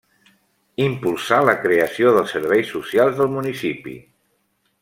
Impulsà 0.85 1.39
la 1.49 1.55
creació 1.67 2.15
dels 2.17 2.35
serveis 2.39 2.75
socials 2.77 3.21
del 3.23 3.33
municipi. 3.39 3.99